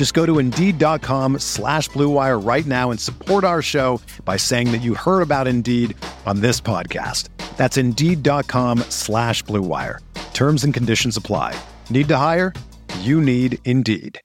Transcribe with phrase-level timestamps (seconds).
[0.00, 4.78] Just go to Indeed.com slash BlueWire right now and support our show by saying that
[4.78, 7.28] you heard about Indeed on this podcast.
[7.58, 9.98] That's Indeed.com slash BlueWire.
[10.32, 11.54] Terms and conditions apply.
[11.90, 12.54] Need to hire?
[13.00, 14.18] You need Indeed.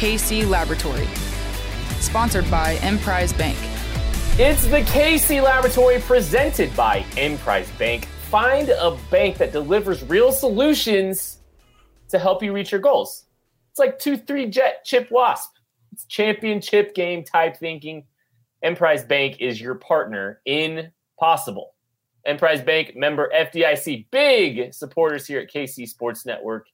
[0.00, 1.06] KC Laboratory,
[2.00, 3.56] sponsored by Emprise Bank.
[4.40, 8.08] It's the KC Laboratory presented by Emprise Bank.
[8.36, 11.38] Find a bank that delivers real solutions
[12.10, 13.24] to help you reach your goals.
[13.70, 15.52] It's like 2 3 jet chip wasp.
[15.90, 18.04] It's championship game type thinking.
[18.60, 21.76] Emprise Bank is your partner in possible.
[22.26, 26.66] Emprise Bank member FDIC, big supporters here at KC Sports Network.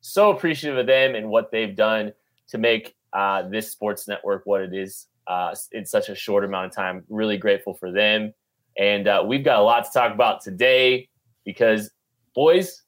[0.00, 2.14] So appreciative of them and what they've done
[2.48, 6.68] to make uh, this sports network what it is uh, in such a short amount
[6.68, 7.04] of time.
[7.10, 8.32] Really grateful for them.
[8.78, 11.09] And uh, we've got a lot to talk about today
[11.50, 11.90] because,
[12.34, 12.82] boys,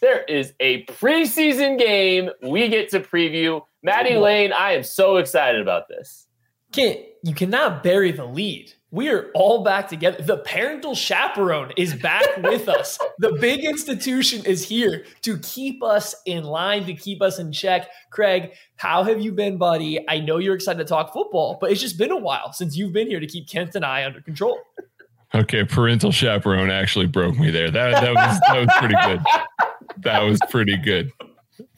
[0.00, 3.62] there is a preseason game we get to preview.
[3.82, 6.26] Maddie Lane, I am so excited about this.
[6.72, 8.72] Kent, you cannot bury the lead.
[8.90, 10.22] We are all back together.
[10.22, 12.98] The parental chaperone is back with us.
[13.18, 17.88] The big institution is here to keep us in line, to keep us in check.
[18.10, 20.04] Craig, how have you been, buddy?
[20.10, 22.92] I know you're excited to talk football, but it's just been a while since you've
[22.92, 24.58] been here to keep Kent and I under control.
[25.34, 27.70] Okay, parental chaperone actually broke me there.
[27.70, 29.22] That that was that was pretty good.
[30.02, 31.10] That was pretty good.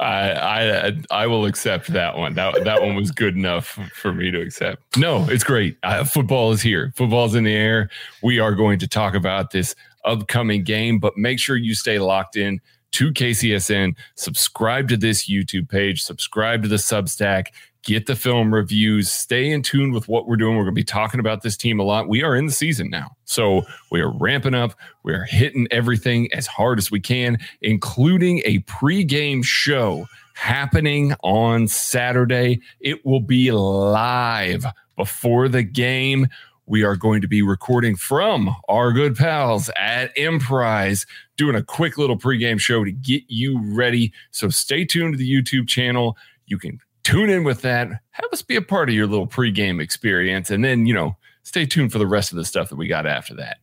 [0.00, 2.34] I I I will accept that one.
[2.34, 4.96] That that one was good enough for me to accept.
[4.96, 5.76] No, it's great.
[5.82, 6.92] Uh, football is here.
[6.96, 7.90] Football's in the air.
[8.22, 12.36] We are going to talk about this upcoming game, but make sure you stay locked
[12.36, 12.60] in
[12.92, 13.94] to KCSN.
[14.16, 16.02] Subscribe to this YouTube page.
[16.02, 17.48] Subscribe to the Substack
[17.84, 20.56] get the film reviews, stay in tune with what we're doing.
[20.56, 22.08] We're going to be talking about this team a lot.
[22.08, 23.16] We are in the season now.
[23.24, 24.74] So we are ramping up.
[25.02, 31.68] We are hitting everything as hard as we can, including a pregame show happening on
[31.68, 32.60] Saturday.
[32.80, 34.64] It will be live
[34.96, 36.28] before the game.
[36.66, 41.04] We are going to be recording from our good pals at Emprise,
[41.36, 44.12] doing a quick little pregame show to get you ready.
[44.30, 46.16] So stay tuned to the YouTube channel.
[46.46, 47.88] You can tune in with that.
[48.10, 50.50] Have us be a part of your little pregame experience.
[50.50, 53.06] And then, you know, stay tuned for the rest of the stuff that we got
[53.06, 53.58] after that.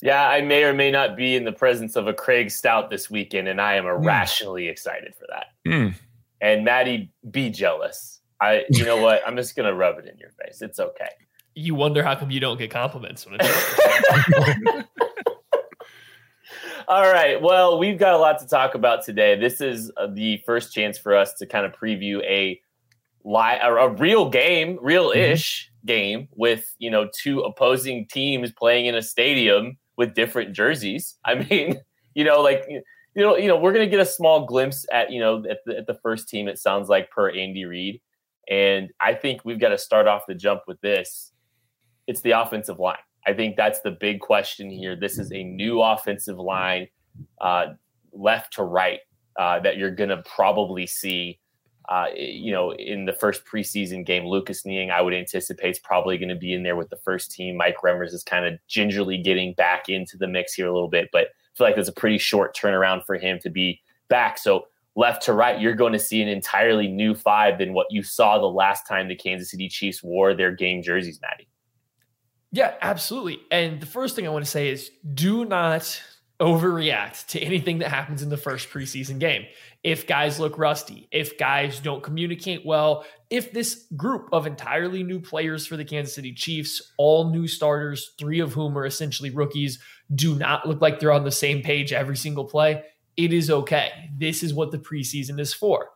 [0.00, 3.10] Yeah, I may or may not be in the presence of a Craig Stout this
[3.10, 4.70] weekend, and I am irrationally mm.
[4.70, 5.46] excited for that.
[5.66, 5.94] Mm.
[6.40, 8.20] And Maddie, be jealous.
[8.40, 9.22] I, you know what?
[9.26, 10.62] I'm just gonna rub it in your face.
[10.62, 11.08] It's okay.
[11.56, 13.38] You wonder how come you don't get compliments when
[16.88, 17.38] All right.
[17.38, 19.38] Well, we've got a lot to talk about today.
[19.38, 22.58] This is uh, the first chance for us to kind of preview a
[23.24, 25.86] li- a real game, real-ish mm-hmm.
[25.86, 31.18] game with, you know, two opposing teams playing in a stadium with different jerseys.
[31.26, 31.78] I mean,
[32.14, 32.82] you know, like you
[33.22, 35.86] know, you know, we're to get a small glimpse at, you know, at the, at
[35.86, 38.00] the first team it sounds like per Andy Reid.
[38.48, 41.32] And I think we've got to start off the jump with this.
[42.06, 42.96] It's the offensive line.
[43.26, 44.96] I think that's the big question here.
[44.96, 46.88] This is a new offensive line,
[47.40, 47.66] uh,
[48.12, 49.00] left to right,
[49.38, 51.38] uh, that you're going to probably see.
[51.88, 56.18] Uh, you know, in the first preseason game, Lucas Niang, I would anticipate is probably
[56.18, 57.56] going to be in there with the first team.
[57.56, 61.08] Mike Remmers is kind of gingerly getting back into the mix here a little bit,
[61.12, 63.80] but I feel like there's a pretty short turnaround for him to be
[64.10, 64.36] back.
[64.36, 64.66] So
[64.96, 68.38] left to right, you're going to see an entirely new five than what you saw
[68.38, 71.48] the last time the Kansas City Chiefs wore their game jerseys, Maddie.
[72.50, 73.40] Yeah, absolutely.
[73.50, 76.02] And the first thing I want to say is do not
[76.40, 79.44] overreact to anything that happens in the first preseason game.
[79.82, 85.20] If guys look rusty, if guys don't communicate well, if this group of entirely new
[85.20, 89.78] players for the Kansas City Chiefs, all new starters, three of whom are essentially rookies,
[90.14, 92.82] do not look like they're on the same page every single play,
[93.16, 93.90] it is okay.
[94.16, 95.90] This is what the preseason is for.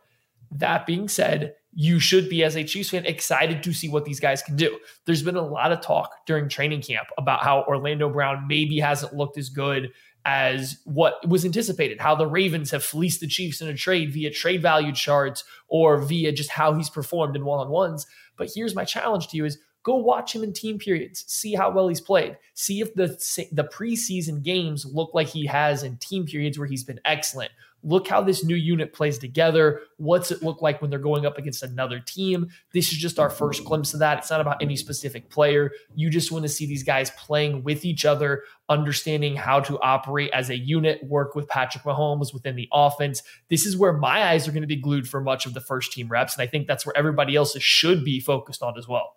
[0.51, 4.21] That being said, you should be as a Chiefs fan excited to see what these
[4.21, 4.79] guys can do.
[5.07, 9.15] There's been a lot of talk during training camp about how Orlando Brown maybe hasn't
[9.15, 9.91] looked as good
[10.25, 14.31] as what was anticipated, how the Ravens have fleeced the Chiefs in a trade via
[14.31, 18.07] trade value charts or via just how he's performed in one-on-ones.
[18.37, 21.71] But here's my challenge to you is go watch him in team periods, see how
[21.71, 23.09] well he's played, see if the
[23.51, 27.51] the preseason games look like he has in team periods where he's been excellent
[27.83, 29.81] look how this new unit plays together.
[29.97, 32.49] What's it look like when they're going up against another team?
[32.73, 34.19] This is just our first glimpse of that.
[34.19, 35.73] It's not about any specific player.
[35.95, 40.31] You just want to see these guys playing with each other, understanding how to operate
[40.33, 43.23] as a unit, work with Patrick Mahomes within the offense.
[43.49, 45.93] This is where my eyes are going to be glued for much of the first
[45.93, 46.35] team reps.
[46.35, 49.17] And I think that's where everybody else should be focused on as well.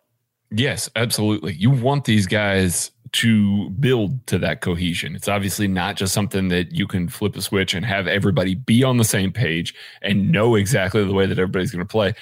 [0.51, 1.53] Yes, absolutely.
[1.53, 5.15] You want these guys to build to that cohesion.
[5.15, 8.83] It's obviously not just something that you can flip a switch and have everybody be
[8.83, 12.13] on the same page and know exactly the way that everybody's going to play.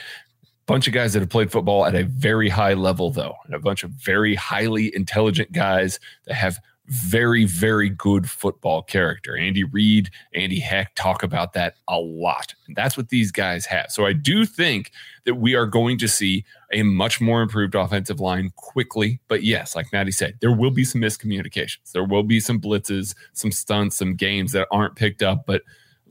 [0.68, 3.60] Bunch of guys that have played football at a very high level, though, and a
[3.60, 9.38] bunch of very highly intelligent guys that have very, very good football character.
[9.38, 12.54] Andy Reid, Andy Heck talk about that a lot.
[12.68, 13.90] And that's what these guys have.
[13.90, 14.92] So I do think
[15.26, 16.44] that we are going to see
[16.74, 19.20] a much more improved offensive line quickly.
[19.28, 21.92] But yes, like Maddie said, there will be some miscommunications.
[21.94, 25.46] There will be some blitzes, some stunts, some games that aren't picked up.
[25.46, 25.62] But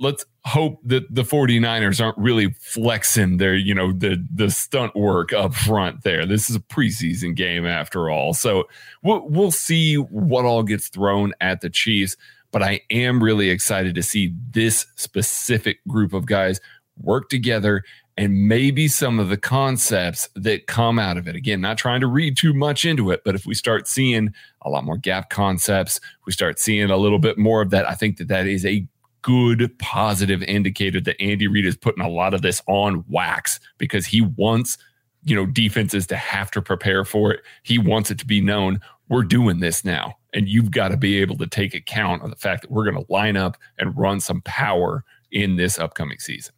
[0.02, 5.32] let's hope that the 49ers aren't really flexing their, you know, the the stunt work
[5.32, 6.26] up front there.
[6.26, 8.34] This is a preseason game after all.
[8.34, 8.64] So
[9.02, 12.16] we'll, we'll see what all gets thrown at the Chiefs,
[12.50, 16.60] but I am really excited to see this specific group of guys
[17.00, 17.84] work together
[18.16, 21.37] and maybe some of the concepts that come out of it.
[21.37, 24.69] Again, not trying to read too much into it, but if we start seeing a
[24.69, 28.19] lot more gap concepts, we start seeing a little bit more of that, I think
[28.19, 28.87] that that is a
[29.22, 34.06] good positive indicator that Andy Reid is putting a lot of this on wax because
[34.06, 34.78] he wants,
[35.24, 37.40] you know, defenses to have to prepare for it.
[37.62, 40.16] He wants it to be known we're doing this now.
[40.32, 43.04] And you've got to be able to take account of the fact that we're going
[43.04, 46.54] to line up and run some power in this upcoming season.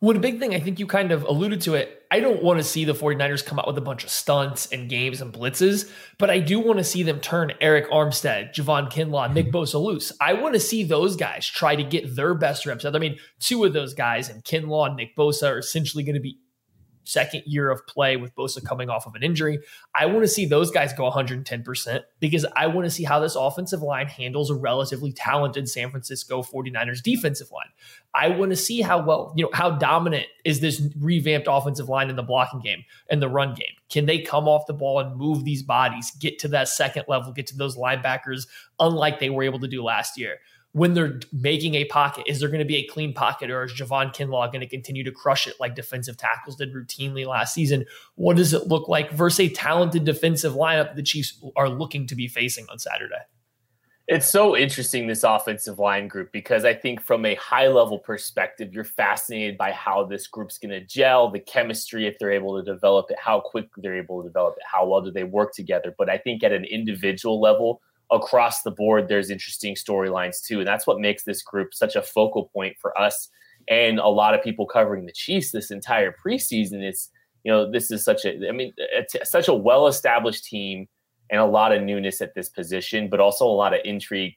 [0.00, 2.04] Well, a big thing, I think you kind of alluded to it.
[2.08, 4.88] I don't want to see the 49ers come out with a bunch of stunts and
[4.88, 9.32] games and blitzes, but I do want to see them turn Arik Armstead, Javon Kinlaw,
[9.32, 9.56] Nick hmm.
[9.56, 10.12] Bosa loose.
[10.20, 12.84] I want to see those guys try to get their best reps.
[12.84, 12.94] Out.
[12.94, 16.20] I mean, two of those guys and Kinlaw and Nick Bosa are essentially going to
[16.20, 16.38] be
[17.08, 19.58] second year of play with Bosa coming off of an injury.
[19.94, 23.34] I want to see those guys go 110% because I want to see how this
[23.34, 27.68] offensive line handles a relatively talented San Francisco 49ers defensive line.
[28.14, 32.10] I want to see how well, you know, how dominant is this revamped offensive line
[32.10, 33.74] in the blocking game and the run game?
[33.88, 37.32] Can they come off the ball and move these bodies, get to that second level,
[37.32, 38.46] get to those linebackers,
[38.78, 40.38] unlike they were able to do last year?
[40.72, 42.24] When they're making a pocket?
[42.26, 45.04] Is there going to be a clean pocket or is Javon Kinlaw going to continue
[45.04, 47.86] to crush it like defensive tackles did routinely last season?
[48.16, 52.14] What does it look like versus a talented defensive lineup the Chiefs are looking to
[52.14, 53.22] be facing on Saturday?
[54.10, 58.72] It's so interesting, this offensive line group, because I think from a high level perspective,
[58.72, 62.64] you're fascinated by how this group's going to gel, the chemistry, if they're able to
[62.64, 65.94] develop it, how quickly they're able to develop it, how well do they work together.
[65.98, 70.60] But I think at an individual level, across the board, there's interesting storylines too.
[70.60, 73.28] And that's what makes this group such a focal point for us
[73.68, 76.82] and a lot of people covering the Chiefs this entire preseason.
[76.82, 77.10] It's,
[77.44, 78.72] you know, this is such a, I mean,
[79.24, 80.88] such a well established team
[81.30, 84.34] and a lot of newness at this position, but also a lot of intrigue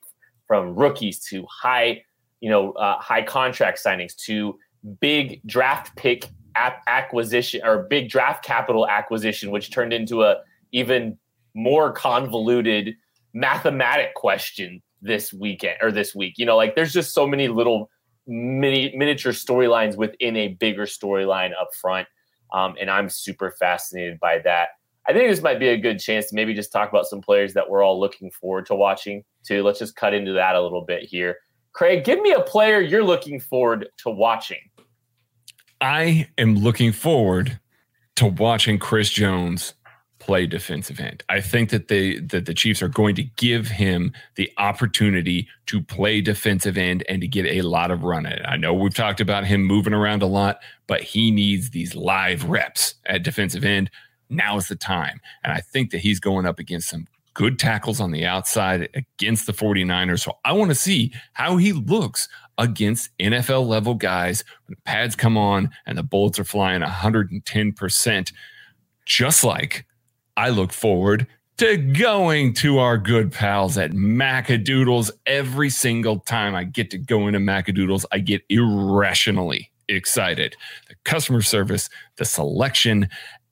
[0.48, 2.04] from rookies to high,
[2.42, 4.58] you know, uh, high contract signings to
[5.00, 10.42] big draft pick acquisition or big draft capital acquisition, which turned into a
[10.74, 11.18] even
[11.54, 12.96] more convoluted
[13.34, 16.36] mathematic question this weekend or this week.
[16.38, 17.90] You know, like there's just so many little
[18.28, 22.08] mini miniature storylines within a bigger storyline up front.
[22.54, 24.70] Um, and I'm super fascinated by that.
[25.08, 27.54] I think this might be a good chance to maybe just talk about some players
[27.54, 29.64] that we're all looking forward to watching too.
[29.64, 31.38] Let's just cut into that a little bit here.
[31.74, 34.60] Craig, give me a player you're looking forward to watching.
[35.80, 37.60] I am looking forward
[38.18, 39.74] to watching Chris Jones
[40.32, 41.22] play defensive end.
[41.28, 45.82] I think that they that the Chiefs are going to give him the opportunity to
[45.82, 48.26] play defensive end and to get a lot of run.
[48.26, 52.46] I know we've talked about him moving around a lot, but he needs these live
[52.46, 53.92] reps at defensive end.
[54.30, 55.20] Now is the time.
[55.44, 59.48] And I think that he's going up against some good tackles on the outside against
[59.48, 60.22] the 49ers.
[60.22, 65.14] So I want to see how he looks against NFL level guys when the pads
[65.14, 68.32] come on and the bullets are flying 110%,
[69.06, 69.86] just like
[70.38, 76.64] I look forward to going to our good pals at Macadoodles every single time I
[76.64, 78.06] get to go into Macadoodles.
[78.12, 80.56] I get irrationally excited.
[80.90, 83.10] The customer service, the selection,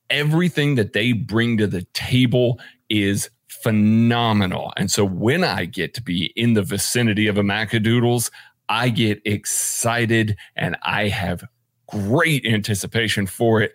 [0.09, 2.59] everything that they bring to the table
[2.89, 4.73] is phenomenal.
[4.77, 8.31] And so when I get to be in the vicinity of a Macadoodles,
[8.69, 11.43] I get excited and I have
[11.87, 13.73] great anticipation for it.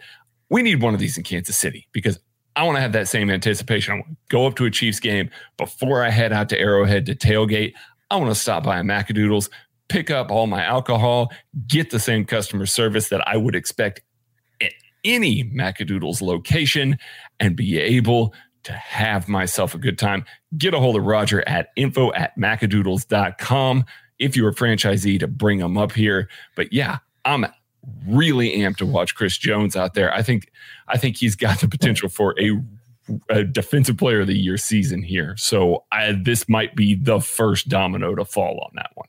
[0.50, 2.18] We need one of these in Kansas City because
[2.56, 3.92] I want to have that same anticipation.
[3.92, 7.06] I want to go up to a Chiefs game before I head out to Arrowhead
[7.06, 7.74] to tailgate.
[8.10, 9.50] I want to stop by a Macadoodles,
[9.88, 11.32] pick up all my alcohol,
[11.66, 14.02] get the same customer service that I would expect
[14.60, 14.72] at
[15.04, 16.98] any Macadoodles location,
[17.40, 20.24] and be able to have myself a good time.
[20.56, 23.84] Get a hold of Roger at info at macadoodles.com
[24.18, 26.28] if you're a franchisee to bring them up here.
[26.56, 27.46] But yeah, I'm
[28.06, 30.12] really amped to watch Chris Jones out there.
[30.12, 30.50] I think
[30.88, 32.60] I think he's got the potential for a,
[33.28, 35.36] a defensive player of the year season here.
[35.36, 39.08] So I, this might be the first domino to fall on that one.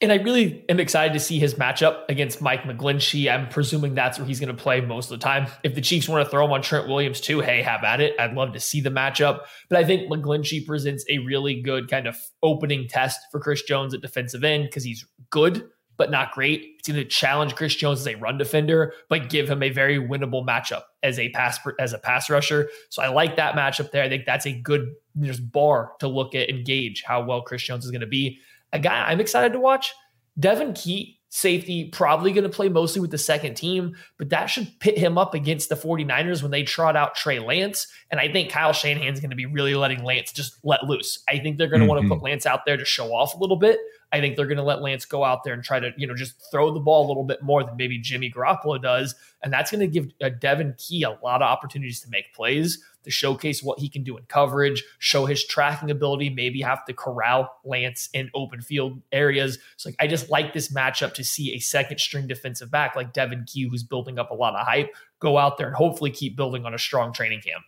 [0.00, 3.32] And I really am excited to see his matchup against Mike McGlinchey.
[3.32, 5.46] I'm presuming that's where he's going to play most of the time.
[5.62, 8.14] If the Chiefs want to throw him on Trent Williams too, hey, have at it.
[8.18, 9.42] I'd love to see the matchup.
[9.70, 13.94] But I think McGlinchey presents a really good kind of opening test for Chris Jones
[13.94, 16.74] at defensive end because he's good but not great.
[16.78, 19.98] It's going to challenge Chris Jones as a run defender, but give him a very
[19.98, 22.68] winnable matchup as a pass as a pass rusher.
[22.90, 24.02] So I like that matchup there.
[24.02, 27.62] I think that's a good just bar to look at and gauge how well Chris
[27.62, 28.38] Jones is going to be.
[28.72, 29.94] A guy I'm excited to watch,
[30.38, 34.68] Devon Key, safety, probably going to play mostly with the second team, but that should
[34.78, 37.88] pit him up against the 49ers when they trot out Trey Lance.
[38.10, 41.22] And I think Kyle Shanahan's going to be really letting Lance just let loose.
[41.28, 41.96] I think they're going to mm-hmm.
[41.96, 43.80] want to put Lance out there to show off a little bit.
[44.14, 46.14] I think they're going to let Lance go out there and try to, you know,
[46.14, 49.16] just throw the ball a little bit more than maybe Jimmy Garoppolo does.
[49.42, 52.80] And that's going to give uh, Devon Key a lot of opportunities to make plays,
[53.02, 56.92] to showcase what he can do in coverage, show his tracking ability, maybe have to
[56.92, 59.58] corral Lance in open field areas.
[59.78, 63.12] So like, I just like this matchup to see a second string defensive back like
[63.12, 66.36] Devon Key, who's building up a lot of hype, go out there and hopefully keep
[66.36, 67.64] building on a strong training camp.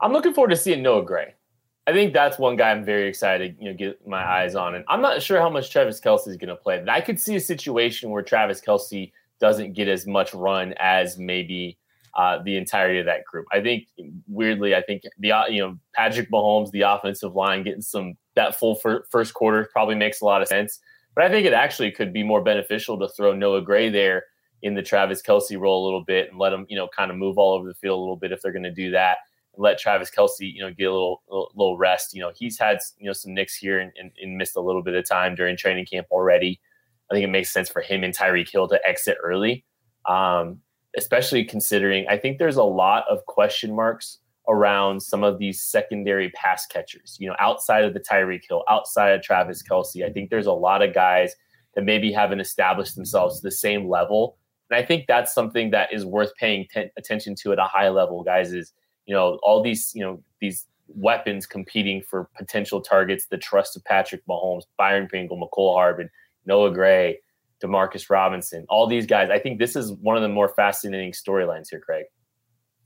[0.00, 1.34] I'm looking forward to seeing Noah Gray.
[1.86, 4.74] I think that's one guy I'm very excited, you know, get my eyes on.
[4.74, 6.84] And I'm not sure how much Travis Kelce is going to play.
[6.88, 11.78] I could see a situation where Travis Kelce doesn't get as much run as maybe
[12.16, 13.46] uh, the entirety of that group.
[13.52, 13.86] I think
[14.26, 18.80] weirdly, I think the you know Patrick Mahomes, the offensive line, getting some that full
[19.10, 20.80] first quarter probably makes a lot of sense.
[21.14, 24.24] But I think it actually could be more beneficial to throw Noah Gray there
[24.62, 27.16] in the Travis Kelce role a little bit and let him you know kind of
[27.16, 29.18] move all over the field a little bit if they're going to do that
[29.56, 32.14] let Travis Kelce, you know, get a little, little, rest.
[32.14, 34.82] You know, he's had, you know, some nicks here and, and, and, missed a little
[34.82, 36.60] bit of time during training camp already.
[37.10, 39.64] I think it makes sense for him and Tyreek Hill to exit early,
[40.08, 40.60] um,
[40.96, 46.30] especially considering I think there's a lot of question marks around some of these secondary
[46.30, 50.30] pass catchers, you know, outside of the Tyreek Hill, outside of Travis Kelce, I think
[50.30, 51.34] there's a lot of guys
[51.74, 54.38] that maybe haven't established themselves to the same level.
[54.70, 57.88] And I think that's something that is worth paying t- attention to at a high
[57.88, 58.72] level, guys, is–
[59.06, 63.84] you know, all these, you know, these weapons competing for potential targets, the trust of
[63.84, 66.10] Patrick Mahomes, Byron Pringle, Mecole Hardman,
[66.44, 67.18] Noah Gray,
[67.62, 69.30] Demarcus Robinson, all these guys.
[69.30, 72.06] I think this is one of the more fascinating storylines here, Craig.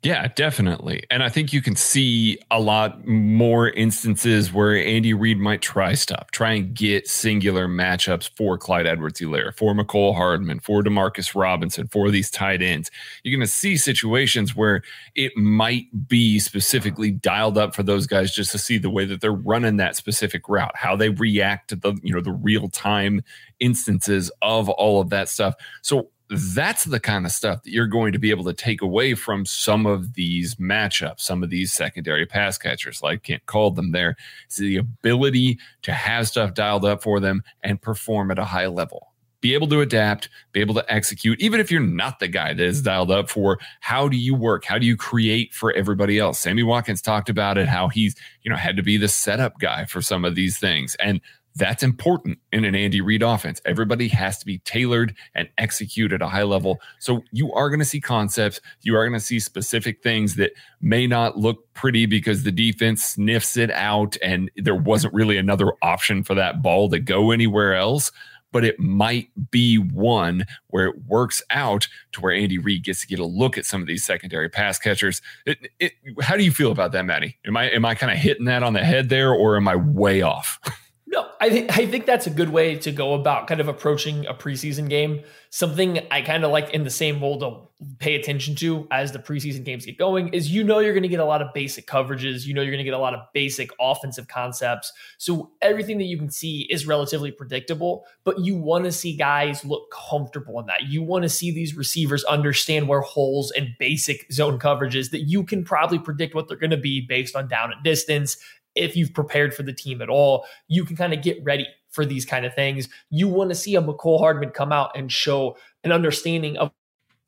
[0.02, 1.02] Yeah, definitely.
[1.10, 5.92] And I think you can see a lot more instances where Andy Reid might try
[5.92, 11.34] stuff, try and get singular matchups for Clyde Edwards Helaire, for Mecole Hardman, for Demarcus
[11.38, 12.90] Robinson, for these tight ends.
[13.22, 14.82] You're going to see situations where
[15.16, 19.20] it might be specifically dialed up for those guys just to see the way that
[19.20, 23.22] they're running that specific route, how they react to the, you know, the real time
[23.58, 25.56] instances of all of that stuff.
[25.82, 29.14] So that's the kind of stuff that you're going to be able to take away
[29.14, 33.90] from some of these matchups, some of these secondary pass catchers, like can't call them
[33.90, 34.16] there.
[34.46, 38.68] It's the ability to have stuff dialed up for them and perform at a high
[38.68, 39.08] level.
[39.40, 42.62] Be able to adapt, be able to execute, even if you're not the guy that
[42.62, 44.64] is dialed up for how do you work?
[44.64, 46.38] How do you create for everybody else?
[46.38, 49.86] Sammy Watkins talked about it, how he's, you know, had to be the setup guy
[49.86, 50.94] for some of these things.
[50.96, 51.22] And
[51.60, 53.60] that's important in an Andy Reid offense.
[53.66, 56.80] Everybody has to be tailored and execute at a high level.
[57.00, 58.62] So you are going to see concepts.
[58.80, 63.04] You are going to see specific things that may not look pretty because the defense
[63.04, 67.74] sniffs it out and there wasn't really another option for that ball to go anywhere
[67.74, 68.10] else.
[68.52, 73.06] But it might be one where it works out to where Andy Reid gets to
[73.06, 75.20] get a look at some of these secondary pass catchers.
[75.44, 77.38] It, it, how do you feel about that, Maddie?
[77.46, 79.76] Am I am I kind of hitting that on the head there, or am I
[79.76, 80.58] way off?
[81.12, 84.26] No, I think I think that's a good way to go about kind of approaching
[84.26, 85.24] a preseason game.
[85.52, 89.18] Something I kind of like in the same mold to pay attention to as the
[89.18, 91.88] preseason games get going is you know you're going to get a lot of basic
[91.88, 92.46] coverages.
[92.46, 94.92] You know you're going to get a lot of basic offensive concepts.
[95.18, 99.64] So everything that you can see is relatively predictable, but you want to see guys
[99.64, 100.84] look comfortable in that.
[100.84, 105.42] You want to see these receivers understand where holes and basic zone coverages that you
[105.42, 108.36] can probably predict what they're going to be based on down and distance
[108.74, 112.06] if you've prepared for the team at all, you can kind of get ready for
[112.06, 112.88] these kind of things.
[113.10, 116.70] You want to see a Mecole Hardman come out and show an understanding of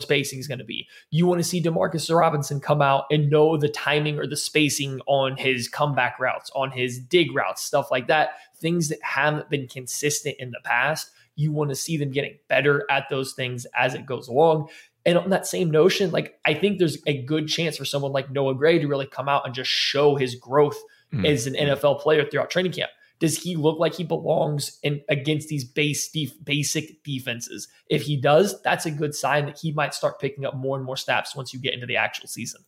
[0.00, 0.88] spacing is going to be.
[1.10, 5.00] You want to see Demarcus Robinson come out and know the timing or the spacing
[5.06, 8.30] on his comeback routes, on his dig routes, stuff like that.
[8.56, 11.10] Things that haven't been consistent in the past.
[11.36, 14.68] You want to see them getting better at those things as it goes along.
[15.04, 18.30] And on that same notion, like I think there's a good chance for someone like
[18.30, 20.80] Noah Gray to really come out and just show his growth
[21.12, 21.26] mm.
[21.26, 22.90] as an NFL player throughout training camp?
[23.18, 27.68] Does he look like he belongs in against these base def, basic defenses?
[27.88, 30.84] If he does, that's a good sign that he might start picking up more and
[30.84, 32.64] more snaps once you get into the actual season.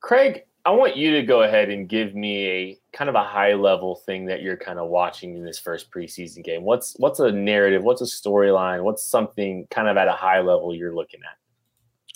[0.00, 3.54] Craig, I want you to go ahead and give me a kind of a high
[3.54, 6.62] level thing that you're kind of watching in this first preseason game.
[6.62, 7.82] What's what's a narrative?
[7.82, 8.82] What's a storyline?
[8.82, 11.38] What's something kind of at a high level you're looking at?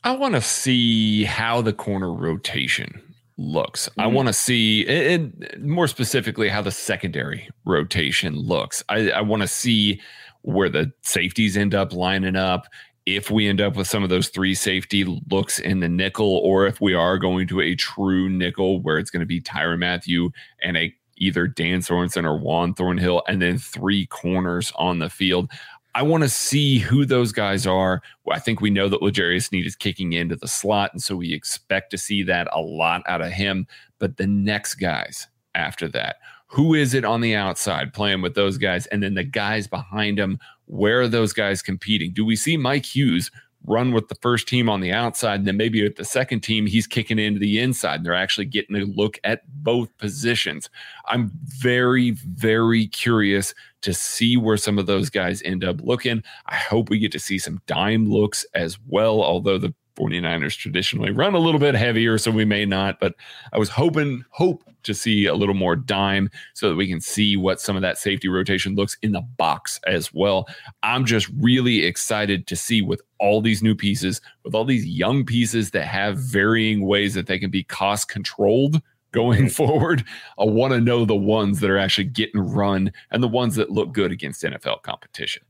[0.05, 3.89] I want to see how the corner rotation looks.
[3.89, 4.01] Mm-hmm.
[4.01, 8.83] I want to see, and more specifically, how the secondary rotation looks.
[8.89, 10.01] I, I want to see
[10.43, 12.67] where the safeties end up lining up.
[13.05, 16.67] If we end up with some of those three safety looks in the nickel, or
[16.67, 20.31] if we are going to a true nickel where it's going to be Tyrann Mathieu
[20.63, 25.51] and a either Dan Sorensen or Juan Thornhill, and then three corners on the field.
[25.95, 28.03] I want to see who those guys are.
[28.31, 31.35] I think we know that L'Jarius Sneed is kicking into the slot, and so we
[31.35, 33.67] expect to see that a lot out of him.
[33.99, 38.59] But the next guys after that, who is it on the outside playing with those
[38.59, 38.87] guys?
[38.87, 42.13] And then the guys behind him, where are those guys competing?
[42.13, 43.31] Do we see Mike Hughes
[43.67, 46.67] run with the first team on the outside, and then maybe with the second team,
[46.67, 47.97] he's kicking into the inside.
[47.97, 50.69] And they're actually getting a look at both positions.
[51.07, 56.23] I'm very, very curious to see where some of those guys end up looking.
[56.47, 61.11] I hope we get to see some dime looks as well, although the 49ers traditionally
[61.11, 63.01] run a little bit heavier, so we may not.
[63.01, 63.15] But
[63.53, 67.37] I was hoping, hope to see a little more dime so that we can see
[67.37, 70.49] what some of that safety rotation looks in the box as well.
[70.83, 75.25] I'm just really excited to see with all these new pieces, with all these young
[75.25, 78.81] pieces that have varying ways that they can be cost controlled
[79.13, 79.49] going mm-hmm.
[79.49, 80.05] forward.
[80.39, 83.71] I want to know the ones that are actually getting run and the ones that
[83.71, 85.43] look good against NFL competition.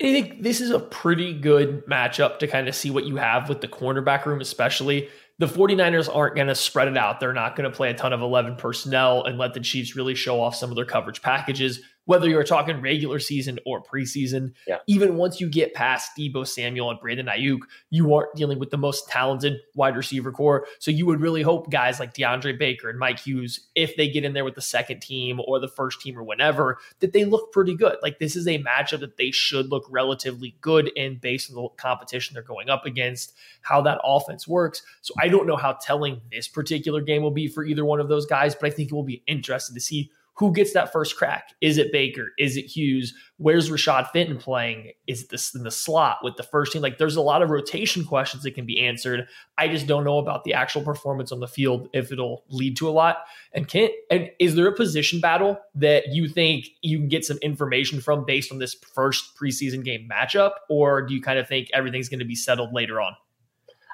[0.00, 3.50] I think this is a pretty good matchup to kind of see what you have
[3.50, 5.08] with the cornerback room, especially.
[5.38, 7.20] The 49ers aren't going to spread it out.
[7.20, 10.14] They're not going to play a ton of 11 personnel and let the Chiefs really
[10.14, 14.52] show off some of their coverage packages whether you're talking regular season or preseason.
[14.66, 14.78] Yeah.
[14.88, 18.76] Even once you get past Deebo Samuel and Brandon Aiyuk, you aren't dealing with the
[18.76, 20.66] most talented wide receiver corps.
[20.80, 24.24] So you would really hope guys like DeAndre Baker and Mike Hughes, if they get
[24.24, 27.52] in there with the second team or the first team or whenever, that they look
[27.52, 27.94] pretty good.
[28.02, 31.68] Like this is a matchup that they should look relatively good in based on the
[31.76, 34.82] competition they're going up against, how that offense works.
[35.02, 38.08] So I don't know how telling this particular game will be for either one of
[38.08, 41.16] those guys, but I think it will be interesting to see who gets that first
[41.16, 41.50] crack?
[41.60, 42.28] Is it Baker?
[42.38, 43.14] Is it Hughes?
[43.36, 44.92] Where's Rashad Fenton playing?
[45.06, 46.82] Is this in the slot with the first team?
[46.82, 49.28] Like there's a lot of rotation questions that can be answered.
[49.58, 52.88] I just don't know about the actual performance on the field if it'll lead to
[52.88, 53.18] a lot.
[53.52, 57.38] And can and is there a position battle that you think you can get some
[57.38, 60.52] information from based on this first preseason game matchup?
[60.70, 63.14] Or do you kind of think everything's going to be settled later on?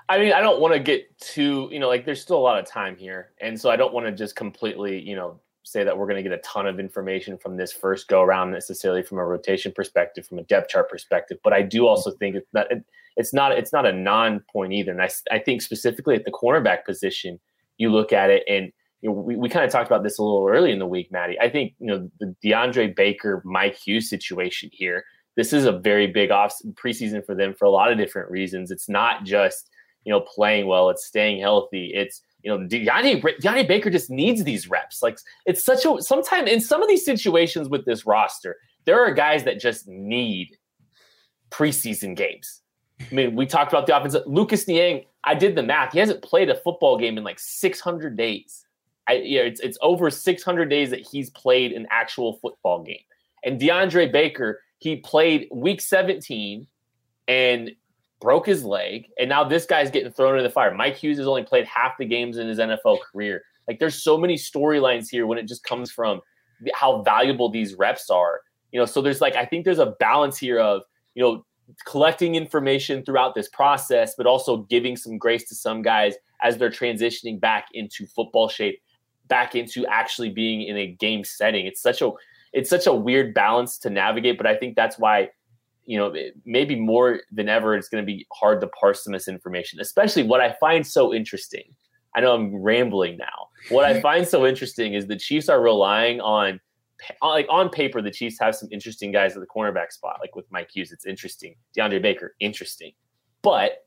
[0.09, 2.59] I mean, I don't want to get too, you know, like there's still a lot
[2.59, 3.33] of time here.
[3.41, 6.29] And so I don't want to just completely, you know, say that we're going to
[6.29, 10.25] get a ton of information from this first go around necessarily from a rotation perspective,
[10.25, 11.39] from a depth chart perspective.
[11.43, 12.69] But I do also think it's not
[13.17, 14.93] it's not it's not a non point either.
[14.93, 17.41] And I, I think specifically at the cornerback position,
[17.79, 20.23] you look at it and you know, we, we kind of talked about this a
[20.23, 21.39] little early in the week, Maddie.
[21.41, 25.05] I think you know the DeAndre Baker, Mike Hughes situation here.
[25.35, 28.71] This is a very big off preseason for them for a lot of different reasons.
[28.71, 29.69] It's not just
[30.05, 31.91] you know playing well; it's staying healthy.
[31.93, 35.03] It's you know, Yanni, Yanni Baker just needs these reps.
[35.03, 39.13] Like it's such a sometimes in some of these situations with this roster, there are
[39.13, 40.57] guys that just need
[41.51, 42.63] preseason games.
[43.01, 44.17] I mean, we talked about the offense.
[44.27, 45.93] Lucas Niang, I did the math.
[45.93, 48.65] He hasn't played a football game in like 600 days.
[49.09, 53.03] I, you know, it's it's over 600 days that he's played an actual football game.
[53.43, 56.69] And DeAndre Baker, he played week 17
[57.27, 57.73] and
[58.21, 60.75] broke his leg, and now this guy's getting thrown into the fire.
[60.75, 63.43] Mike Hughes has only played half the games in his NFL career.
[63.69, 66.21] Like there's so many storylines here when it just comes from
[66.75, 68.41] how valuable these reps are.
[68.73, 70.83] You know, so there's like I think there's a balance here of
[71.15, 71.45] you know
[71.85, 76.71] collecting information throughout this process, but also giving some grace to some guys as they're
[76.71, 78.81] transitioning back into football shape,
[79.29, 81.67] back into actually being in a game setting.
[81.67, 82.11] It's such a
[82.53, 85.31] it's such a weird balance to navigate, but I think that's why
[85.87, 86.13] you know
[86.45, 89.81] maybe more than ever it's going to be hard to parse the misinformation.
[89.81, 91.65] Especially what I find so interesting.
[92.15, 93.49] I know I'm rambling now.
[93.69, 96.61] What I find so interesting is the Chiefs are relying on
[97.23, 100.47] like on paper, the Chiefs have some interesting guys at the cornerback spot, like with
[100.51, 100.93] Mike Hughes.
[100.93, 101.55] It's interesting.
[101.77, 102.93] DeAndre Baker, interesting.
[103.43, 103.85] But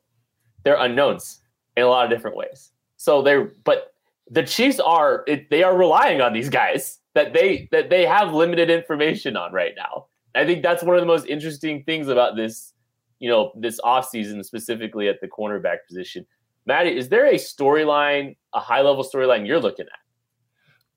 [0.63, 1.41] they're unknowns
[1.75, 2.71] in a lot of different ways.
[2.97, 3.93] So they're but
[4.29, 8.33] the Chiefs are it, they are relying on these guys that they that they have
[8.33, 10.05] limited information on right now.
[10.35, 12.73] I think that's one of the most interesting things about this,
[13.19, 16.25] you know, this offseason, specifically at the cornerback position.
[16.65, 19.99] Maddie, is there a storyline, a high level storyline you're looking at?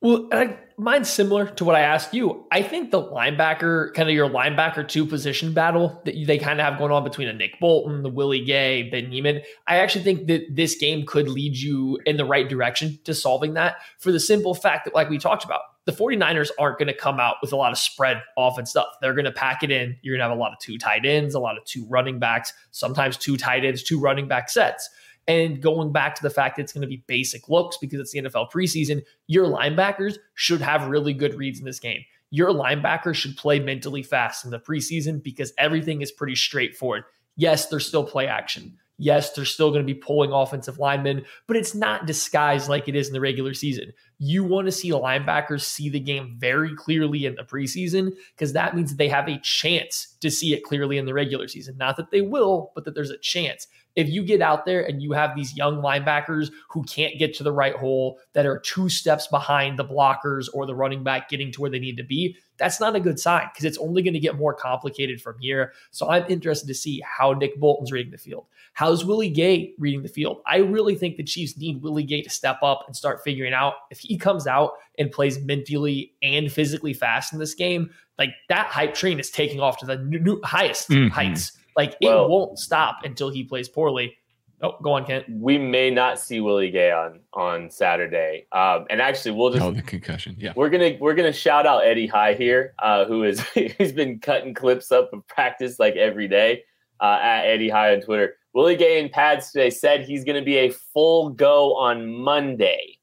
[0.03, 2.45] Well, I, mine's similar to what I asked you.
[2.51, 6.67] I think the linebacker, kind of your linebacker two position battle that they kind of
[6.67, 9.43] have going on between a Nick Bolton, the Willie Gay, Ben Niemann.
[9.69, 13.55] I actually think that this game could lead you in the right direction to solving
[13.55, 16.95] that for the simple fact that, like we talked about, the 49ers aren't going to
[16.95, 18.87] come out with a lot of spread offense stuff.
[19.01, 19.97] They're going to pack it in.
[20.03, 22.19] You're going to have a lot of two tight ends, a lot of two running
[22.19, 24.89] backs, sometimes two tight ends, two running back sets.
[25.29, 28.13] And going back to the fact that it's going to be basic looks because it's
[28.13, 32.03] the NFL preseason, your linebackers should have really good reads in this game.
[32.31, 37.05] Your linebackers should play mentally fast in the preseason because everything is pretty straightforward.
[37.37, 38.79] Yes, there's still play action.
[38.99, 42.95] Yes, they're still going to be pulling offensive linemen, but it's not disguised like it
[42.95, 43.93] is in the regular season.
[44.19, 48.77] You want to see linebackers see the game very clearly in the preseason because that
[48.77, 51.77] means that they have a chance to see it clearly in the regular season.
[51.79, 55.03] Not that they will, but that there's a chance if you get out there and
[55.03, 58.89] you have these young linebackers who can't get to the right hole, that are two
[58.89, 62.37] steps behind the blockers or the running back getting to where they need to be,
[62.57, 65.73] that's not a good sign because it's only going to get more complicated from here.
[65.91, 68.47] So I'm interested to see how Nick Bolton's reading the field.
[68.75, 70.41] How's Willie Gay reading the field?
[70.47, 73.75] I really think the Chiefs need Willie Gay to step up and start figuring out
[73.91, 78.69] if he comes out and plays mentally and physically fast in this game, like that
[78.69, 81.09] hype train is taking off to the new, highest mm-hmm.
[81.09, 84.17] heights like well, it won't stop until he plays poorly.
[84.63, 85.27] Oh, go on, Kent.
[85.29, 88.47] We may not see Willie Gay on on Saturday.
[88.53, 90.37] Um, and actually, we'll just oh the concussion.
[90.39, 94.21] Yeah, we're gonna we're gonna shout out Eddie High here, uh, who is he's been
[94.21, 96.63] cutting clips up of practice like every day
[97.01, 98.37] uh, at Eddie High on Twitter.
[98.55, 102.99] Willie Gay in pads today said he's going to be a full go on Monday,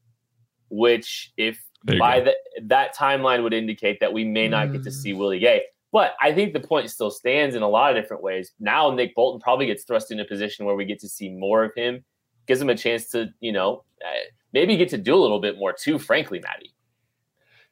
[0.69, 1.59] which if
[1.97, 5.63] by the, that timeline would indicate that we may not get to see Willie Gay.
[5.91, 8.51] But I think the point still stands in a lot of different ways.
[8.59, 11.63] Now Nick Bolton probably gets thrust in a position where we get to see more
[11.63, 12.03] of him,
[12.47, 15.57] gives him a chance to, you know, uh, maybe get to do a little bit
[15.57, 16.73] more too, frankly, Maddie.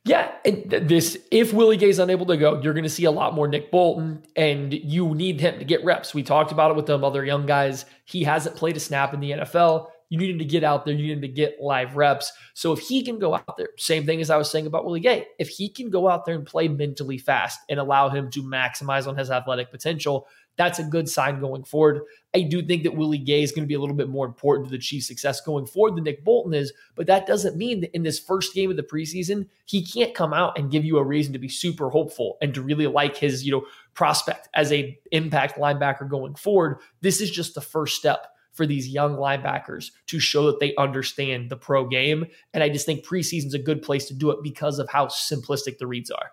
[0.08, 3.46] Yeah, this if Willie Gay's unable to go, you're going to see a lot more
[3.46, 6.14] Nick Bolton, and you need him to get reps.
[6.14, 7.84] We talked about it with them other young guys.
[8.06, 9.90] He hasn't played a snap in the NFL.
[10.10, 10.94] You need him to get out there.
[10.94, 12.32] You need him to get live reps.
[12.54, 15.02] So if he can go out there, same thing as I was saying about Willie
[15.02, 18.44] Gay, if he can go out there and play mentally fast and allow him to
[18.44, 22.02] maximize on his athletic potential, that's a good sign going forward.
[22.34, 24.68] I do think that Willie Gay is going to be a little bit more important
[24.68, 27.96] to the Chiefs' success going forward than Nick Bolton is, but that doesn't mean that
[27.96, 31.04] in this first game of the preseason, he can't come out and give you a
[31.04, 34.98] reason to be super hopeful and to really like his, you know, prospect as a
[35.12, 36.80] impact linebacker going forward.
[37.02, 41.50] This is just the first step for these young linebackers to show that they understand
[41.50, 42.26] the pro game.
[42.54, 45.78] And I just think preseason's a good place to do it because of how simplistic
[45.78, 46.32] the reads are.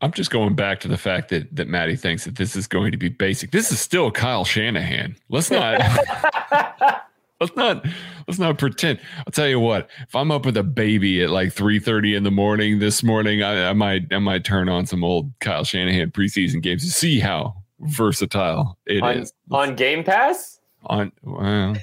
[0.00, 2.92] I'm just going back to the fact that that Maddie thinks that this is going
[2.92, 3.50] to be basic.
[3.50, 5.16] This is still Kyle Shanahan.
[5.30, 5.80] Let's not
[7.40, 7.86] let's not
[8.28, 9.00] let's not pretend.
[9.18, 12.30] I'll tell you what, if I'm up with a baby at like 3:30 in the
[12.30, 16.62] morning this morning, I, I might I might turn on some old Kyle Shanahan preseason
[16.62, 20.55] games to see how versatile it on, is on Game Pass
[20.86, 21.76] on well,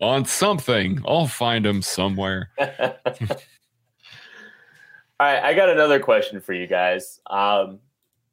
[0.00, 1.02] on something.
[1.06, 2.50] I'll find them somewhere.
[5.20, 7.20] All right, I got another question for you guys.
[7.28, 7.80] Um,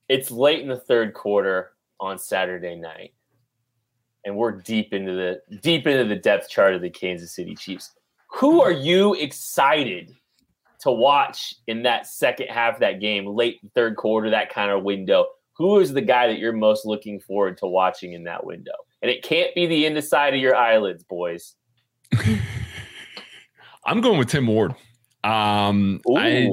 [0.08, 3.13] it's late in the third quarter on Saturday night,
[4.24, 7.91] and we're deep into the deep into the depth chart of the Kansas City Chiefs.
[8.34, 10.15] Who are you excited
[10.82, 14.84] to watch in that second half of that game, late third quarter, that kind of
[14.84, 15.26] window?
[15.58, 18.74] Who is the guy that you're most looking forward to watching in that window?
[19.02, 21.56] And it can't be the inside of your eyelids, boys.
[23.86, 24.76] I'm going with Tim Ward.
[25.24, 26.50] Um, I,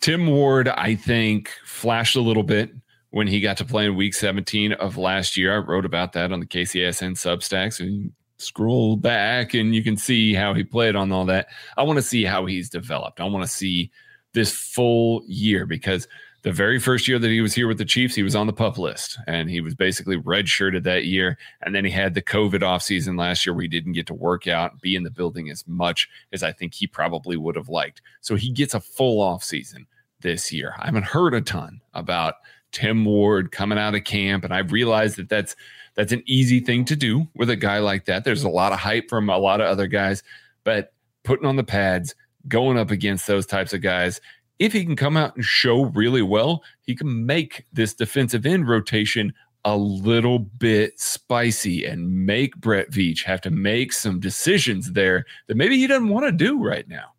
[0.00, 2.70] Tim Ward, I think, flashed a little bit
[3.10, 5.54] when he got to play in week 17 of last year.
[5.54, 7.72] I wrote about that on the KCSN Substack.
[7.72, 11.48] So you scroll back and you can see how he played on all that.
[11.76, 13.20] I want to see how he's developed.
[13.20, 13.90] I want to see
[14.32, 16.08] this full year because
[16.46, 18.52] the very first year that he was here with the Chiefs, he was on the
[18.52, 21.36] pup list and he was basically redshirted that year.
[21.62, 24.46] And then he had the COVID offseason last year where he didn't get to work
[24.46, 28.00] out, be in the building as much as I think he probably would have liked.
[28.20, 29.86] So he gets a full offseason
[30.20, 30.76] this year.
[30.78, 32.34] I haven't heard a ton about
[32.70, 35.56] Tim Ward coming out of camp, and I've realized that that's
[35.96, 38.22] that's an easy thing to do with a guy like that.
[38.22, 40.22] There's a lot of hype from a lot of other guys,
[40.62, 40.92] but
[41.24, 42.14] putting on the pads,
[42.46, 44.20] going up against those types of guys,
[44.58, 48.68] if he can come out and show really well, he can make this defensive end
[48.68, 55.24] rotation a little bit spicy and make Brett Veach have to make some decisions there
[55.48, 57.12] that maybe he doesn't want to do right now.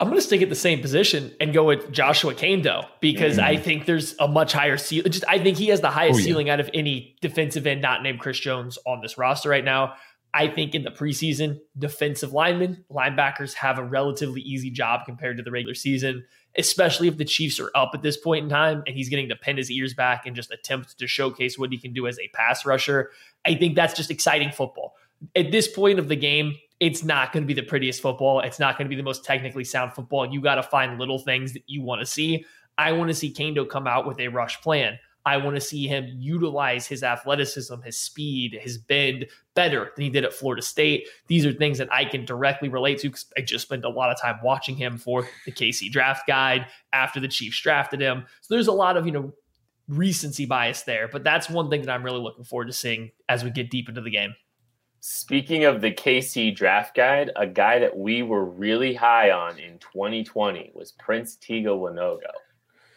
[0.00, 3.46] I'm going to stick at the same position and go with Joshua Kaindoh because mm-hmm.
[3.46, 5.10] I think there's a much higher ceiling.
[5.10, 6.24] Just I think he has the highest oh, yeah.
[6.24, 9.94] ceiling out of any defensive end not named Chris Jones on this roster right now.
[10.34, 15.42] I think in the preseason, defensive linemen, linebackers have a relatively easy job compared to
[15.42, 16.24] the regular season,
[16.56, 19.36] especially if the Chiefs are up at this point in time and he's getting to
[19.36, 22.28] pin his ears back and just attempt to showcase what he can do as a
[22.34, 23.10] pass rusher.
[23.46, 24.94] I think that's just exciting football.
[25.34, 28.40] At this point of the game, it's not going to be the prettiest football.
[28.40, 30.26] It's not going to be the most technically sound football.
[30.26, 32.44] You got to find little things that you want to see.
[32.76, 34.98] I want to see Kaindoh come out with a rush plan.
[35.24, 40.10] I want to see him utilize his athleticism, his speed, his bend better than he
[40.10, 41.08] did at Florida State.
[41.26, 44.10] These are things that I can directly relate to because I just spent a lot
[44.10, 48.24] of time watching him for the KC draft guide after the Chiefs drafted him.
[48.40, 49.32] So there's a lot of, you know,
[49.88, 53.44] recency bias there, but that's one thing that I'm really looking forward to seeing as
[53.44, 54.34] we get deep into the game.
[55.00, 59.78] Speaking of the KC draft guide, a guy that we were really high on in
[59.78, 62.32] 2020 was Prince Tega Wanogho.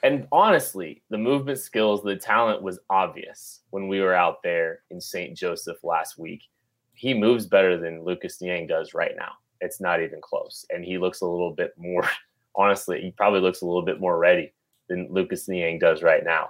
[0.03, 4.99] And honestly, the movement skills, the talent was obvious when we were out there in
[4.99, 5.37] St.
[5.37, 6.43] Joseph last week.
[6.93, 9.33] He moves better than Lucas Niang does right now.
[9.59, 10.65] It's not even close.
[10.71, 12.07] And he looks a little bit more,
[12.55, 14.53] honestly, he probably looks a little bit more ready
[14.89, 16.49] than Lucas Niang does right now.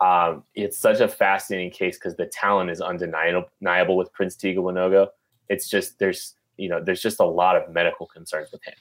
[0.00, 5.08] Um, it's such a fascinating case because the talent is undeniable with Prince Tega Wanogho.
[5.48, 8.74] It's just there's you know there's just a lot of medical concerns with him,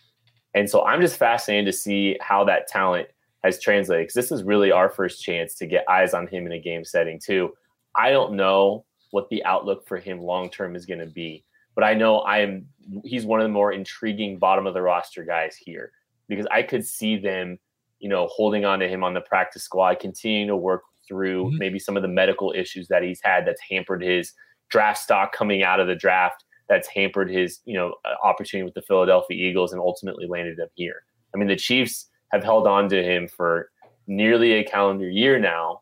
[0.53, 3.09] and so I'm just fascinated to see how that talent
[3.43, 6.53] has translated because this is really our first chance to get eyes on him in
[6.53, 7.51] a game setting too.
[7.95, 11.43] I don't know what the outlook for him long term is going to be,
[11.75, 12.67] but I know I am
[13.03, 15.91] he's one of the more intriguing bottom of the roster guys here
[16.27, 17.57] because I could see them,
[17.99, 21.57] you know, holding on to him on the practice squad, continuing to work through mm-hmm.
[21.57, 24.33] maybe some of the medical issues that he's had that's hampered his
[24.69, 28.81] draft stock coming out of the draft that's hampered his, you know, opportunity with the
[28.83, 31.01] Philadelphia Eagles and ultimately landed him here.
[31.33, 33.69] I mean, the Chiefs have held on to him for
[34.07, 35.81] nearly a calendar year now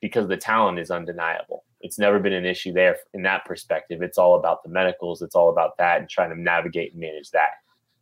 [0.00, 1.64] because the talent is undeniable.
[1.80, 4.02] It's never been an issue there in that perspective.
[4.02, 5.22] It's all about the medicals.
[5.22, 7.50] It's all about that and trying to navigate and manage that.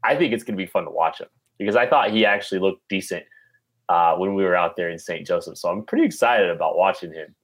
[0.05, 2.61] I think it's going to be fun to watch him because I thought he actually
[2.61, 3.25] looked decent
[3.89, 5.27] uh, when we were out there in St.
[5.27, 5.59] Joseph.
[5.59, 7.35] So I'm pretty excited about watching him.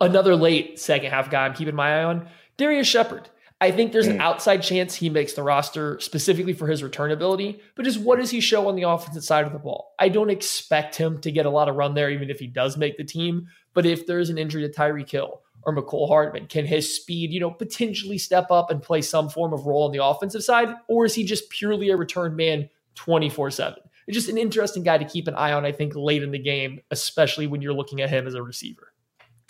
[0.00, 3.28] Another late second half guy I'm keeping my eye on, Darrius Shepherd.
[3.60, 4.22] I think there's an mm.
[4.22, 8.30] outside chance he makes the roster specifically for his return ability, but just what does
[8.30, 9.94] he show on the offensive side of the ball?
[9.98, 12.76] I don't expect him to get a lot of run there, even if he does
[12.76, 13.48] make the team.
[13.74, 17.40] But if there's an injury to Tyreek Hill or Mecole Hardman, can his speed, you
[17.40, 20.68] know, potentially step up and play some form of role on the offensive side?
[20.86, 23.82] Or is he just purely a return man 24 7?
[24.06, 26.38] It's just an interesting guy to keep an eye on, I think, late in the
[26.38, 28.92] game, especially when you're looking at him as a receiver.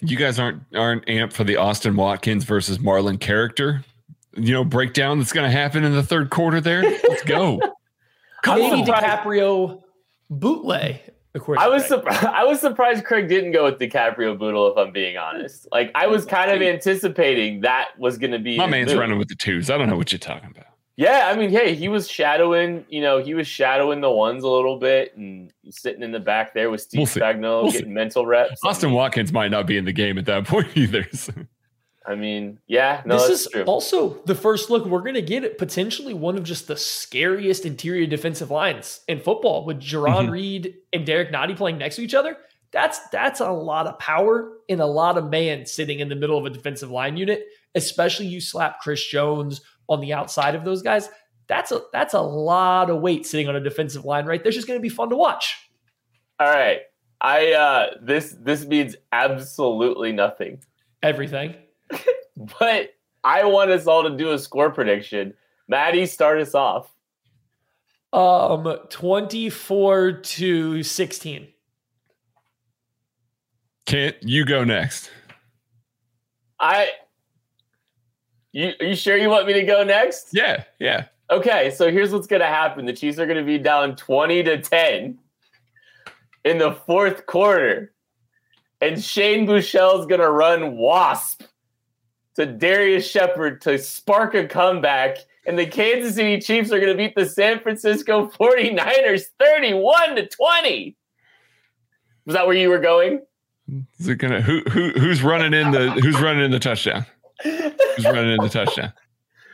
[0.00, 3.84] You guys aren't aren't amped for the Austin Watkins versus Marlon Character
[4.38, 6.82] you know breakdown that's going to happen in the third quarter there?
[6.82, 7.60] Let's go.
[8.46, 9.82] Maybe DiCaprio
[10.30, 11.00] bootleg.
[11.56, 12.24] I was surprised.
[12.24, 14.70] I was surprised Craig didn't go with DiCaprio Bootle.
[14.70, 18.56] If I'm being honest, like I was kind of anticipating that was going to be
[18.56, 19.00] my man's move.
[19.00, 19.70] running with the twos.
[19.70, 20.66] I don't know what you're talking about.
[20.96, 22.84] Yeah, I mean, hey, he was shadowing.
[22.88, 26.54] You know, he was shadowing the ones a little bit and sitting in the back
[26.54, 27.92] there with Steve we'll Spagnuolo we'll getting see.
[27.92, 28.60] mental reps.
[28.64, 31.06] Austin Watkins might not be in the game at that point either.
[31.12, 31.32] So.
[32.08, 33.64] I mean, yeah, no, this is true.
[33.64, 37.66] also the first look we're going to get at potentially one of just the scariest
[37.66, 40.30] interior defensive lines in football with Jarran mm-hmm.
[40.30, 42.38] Reed and Derrick Nnadi playing next to each other.
[42.72, 46.38] That's that's a lot of power and a lot of man sitting in the middle
[46.38, 47.44] of a defensive line unit,
[47.74, 51.10] especially you slap Chris Jones on the outside of those guys.
[51.46, 54.66] That's a that's a lot of weight sitting on a defensive line right There's just
[54.66, 55.58] going to be fun to watch.
[56.40, 56.80] All right.
[57.20, 60.62] I uh this this means absolutely nothing.
[61.02, 61.54] Everything.
[62.58, 65.34] but I want us all to do a score prediction.
[65.68, 66.90] Maddie, start us off.
[68.12, 71.48] Um, 24 to 16.
[73.86, 75.10] Kent, you go next.
[76.60, 76.90] I
[78.52, 80.28] you are you sure you want me to go next?
[80.32, 81.06] Yeah, yeah.
[81.30, 82.86] Okay, so here's what's going to happen.
[82.86, 85.18] The Chiefs are going to be down 20 to 10
[86.44, 87.92] in the fourth quarter.
[88.80, 91.42] And Shane Buechele's going to run Wasp
[92.38, 95.18] to Darrius Shepherd to spark a comeback.
[95.46, 100.26] And the Kansas City Chiefs are going to beat the San Francisco 49ers 31 to
[100.28, 100.96] 20.
[102.26, 103.22] Was that where you were going?
[103.98, 107.04] Is it gonna who who who's running in the who's running in the touchdown?
[107.42, 108.92] Who's running in the touchdown?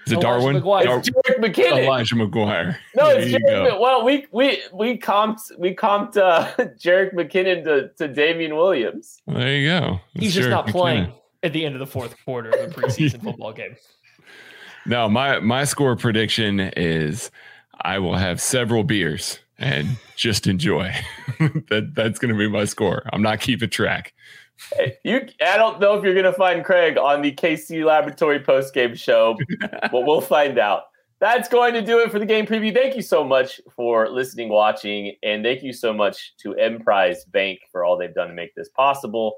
[0.06, 0.56] Is it Elijah Darwin?
[0.62, 0.84] McGuire.
[0.84, 1.84] Dar- It's Jerick McKinnon.
[1.84, 2.76] Elijah McGuire.
[2.94, 3.80] No, it's Jerick.
[3.80, 6.46] Well, we we we comped we comped uh,
[6.78, 9.20] Jerick McKinnon to to Damien Williams.
[9.26, 10.00] There you go.
[10.12, 10.72] He's That's just Jerick not McKinnon.
[10.72, 11.12] playing
[11.44, 13.76] at the end of the fourth quarter of a preseason football game.
[14.86, 17.30] No, my my score prediction is
[17.82, 20.92] I will have several beers and just enjoy.
[21.38, 23.02] that that's going to be my score.
[23.12, 24.12] I'm not keeping track.
[24.76, 28.40] Hey, You, I don't know if you're going to find Craig on the KC Laboratory
[28.40, 30.84] post game show, but we'll find out.
[31.20, 32.74] That's going to do it for the game preview.
[32.74, 37.60] Thank you so much for listening, watching, and thank you so much to Emprise Bank
[37.72, 39.36] for all they've done to make this possible.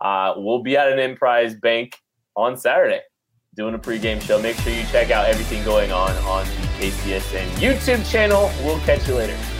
[0.00, 1.96] Uh, we'll be at an Emprise Bank
[2.36, 3.00] on Saturday
[3.56, 4.40] doing a pregame show.
[4.40, 8.50] Make sure you check out everything going on on the KCSN YouTube channel.
[8.62, 9.55] We'll catch you later.